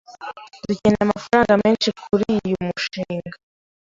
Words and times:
Dukeneye 0.67 1.03
amafaranga 1.07 1.53
menshi 1.63 1.89
kuriyi 2.03 2.51
mushinga. 2.63 3.35